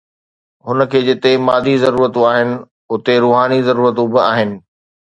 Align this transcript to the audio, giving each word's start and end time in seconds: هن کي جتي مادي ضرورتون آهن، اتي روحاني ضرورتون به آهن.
هن 0.67 0.85
کي 0.93 1.01
جتي 1.07 1.33
مادي 1.49 1.75
ضرورتون 1.85 2.25
آهن، 2.31 2.49
اتي 2.91 3.15
روحاني 3.23 3.59
ضرورتون 3.71 4.11
به 4.13 4.21
آهن. 4.31 4.51